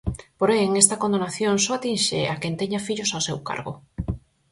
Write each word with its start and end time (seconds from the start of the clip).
Porén, 0.39 0.69
esta 0.83 0.99
condonación 1.03 1.55
só 1.65 1.71
atinxe 1.75 2.19
a 2.33 2.35
quen 2.41 2.53
teña 2.59 2.85
fillos 2.87 3.09
ao 3.11 3.25
seu 3.27 3.37
cargo. 3.49 3.73